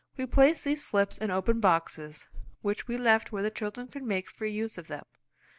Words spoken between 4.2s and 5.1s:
free use of them.